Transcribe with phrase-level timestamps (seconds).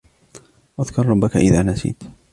[0.79, 2.03] اذكر ربك اذا نسيت.